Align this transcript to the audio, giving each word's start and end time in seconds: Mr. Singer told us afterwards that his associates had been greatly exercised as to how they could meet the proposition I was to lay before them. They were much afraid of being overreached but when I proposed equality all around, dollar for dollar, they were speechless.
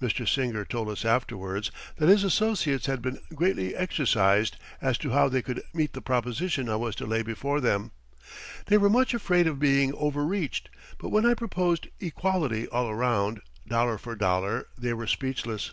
Mr. 0.00 0.32
Singer 0.32 0.64
told 0.64 0.88
us 0.88 1.04
afterwards 1.04 1.72
that 1.96 2.08
his 2.08 2.22
associates 2.22 2.86
had 2.86 3.02
been 3.02 3.18
greatly 3.34 3.74
exercised 3.74 4.58
as 4.80 4.96
to 4.96 5.10
how 5.10 5.28
they 5.28 5.42
could 5.42 5.60
meet 5.74 5.92
the 5.92 6.00
proposition 6.00 6.68
I 6.68 6.76
was 6.76 6.94
to 6.94 7.04
lay 7.04 7.22
before 7.22 7.60
them. 7.60 7.90
They 8.66 8.78
were 8.78 8.88
much 8.88 9.12
afraid 9.12 9.48
of 9.48 9.58
being 9.58 9.92
overreached 9.94 10.70
but 10.98 11.08
when 11.08 11.26
I 11.26 11.34
proposed 11.34 11.88
equality 11.98 12.68
all 12.68 12.88
around, 12.88 13.40
dollar 13.66 13.98
for 13.98 14.14
dollar, 14.14 14.68
they 14.78 14.92
were 14.92 15.08
speechless. 15.08 15.72